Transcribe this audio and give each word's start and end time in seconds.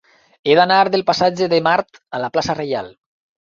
He 0.47 0.53
d'anar 0.59 0.79
del 0.95 1.03
passatge 1.09 1.49
de 1.51 1.59
Mart 1.67 2.01
a 2.19 2.23
la 2.25 2.31
plaça 2.39 2.57
Reial. 2.63 2.91